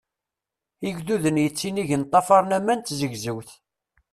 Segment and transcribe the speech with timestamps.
[0.87, 3.49] Igduden yettinigen ṭṭafaṛen aman d tzegzewt.